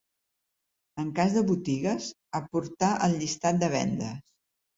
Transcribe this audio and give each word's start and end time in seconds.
En 1.03 1.11
cas 1.19 1.35
de 1.39 1.43
botigues, 1.49 2.07
aportar 2.41 2.91
el 3.09 3.15
llistat 3.21 3.61
de 3.67 3.71
vendes. 3.77 4.19